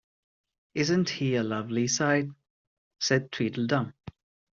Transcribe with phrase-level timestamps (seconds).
[0.73, 2.25] ‘Isn’t he a lovely sight?’
[2.99, 3.93] said Tweedledum.